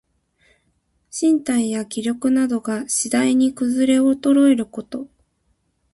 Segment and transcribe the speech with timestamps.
[1.11, 5.07] 身体や気力などが、しだいにくずれおとろえること。